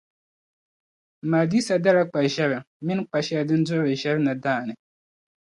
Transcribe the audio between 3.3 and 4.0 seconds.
din duɣiri